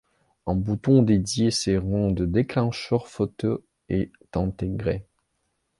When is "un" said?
0.47-0.55